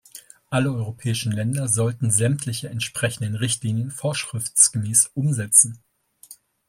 Alle 0.49 0.69
europäischen 0.71 1.31
Länder 1.31 1.67
sollten 1.67 2.09
sämtliche 2.09 2.69
entsprechenden 2.69 3.35
Richtlinien 3.35 3.91
vorschriftsgemäß 3.91 5.11
umsetzen. 5.13 5.77